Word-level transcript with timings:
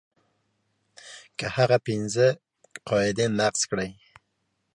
که 1.37 1.45
هغه 1.55 1.77
پنځه 1.87 2.27
قاعدې 2.87 3.25
نقض 3.39 3.61
کړي. 3.71 3.89